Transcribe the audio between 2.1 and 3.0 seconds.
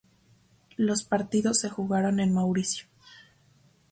en Mauricio.